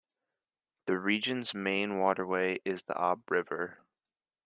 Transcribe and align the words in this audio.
The 0.87 0.97
region's 0.97 1.53
main 1.53 1.99
waterway 1.99 2.57
is 2.65 2.81
the 2.85 2.95
Ob 2.97 3.29
River. 3.29 3.77